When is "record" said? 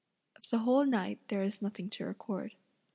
2.05-2.55